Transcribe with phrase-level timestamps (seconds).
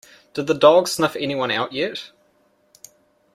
[0.33, 2.09] Did the dog sniff anyone out yet?